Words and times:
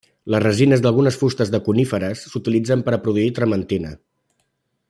Les 0.35 0.39
resines 0.43 0.81
d'algunes 0.85 1.19
fustes 1.23 1.51
de 1.55 1.59
coníferes 1.67 2.25
s'utilitzen 2.33 2.85
per 2.89 2.97
a 2.99 3.03
produir 3.07 3.29
trementina. 3.41 3.97